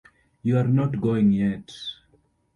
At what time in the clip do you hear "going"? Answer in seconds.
0.99-1.31